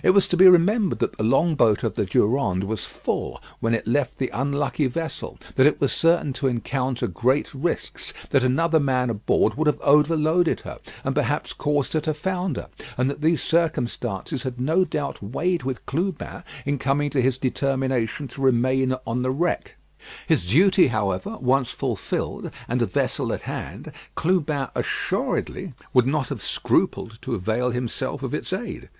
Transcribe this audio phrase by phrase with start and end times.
[0.00, 3.74] It was to be remembered that the long boat of the Durande was full when
[3.74, 8.78] it left the unlucky vessel; that it was certain to encounter great risks; that another
[8.78, 13.42] man aboard would have overloaded her, and perhaps caused her to founder; and that these
[13.42, 19.22] circumstances had no doubt weighed with Clubin in coming to his determination to remain on
[19.22, 19.74] the wreck.
[20.28, 26.40] His duty, however, once fulfilled, and a vessel at hand, Clubin assuredly would not have
[26.40, 28.90] scrupled to avail himself of its aid.